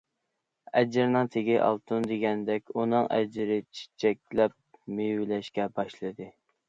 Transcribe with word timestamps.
‹‹ئەجىرنىڭ 0.79 1.27
تېگى 1.35 1.57
ئالتۇن›› 1.65 2.07
دېگەندەك، 2.11 2.73
ئۇنىڭ 2.77 3.05
ئەجرى 3.17 3.59
چېچەكلەپ 3.81 4.57
مېۋىلەشكە 5.01 5.69
باشلىدى. 5.79 6.33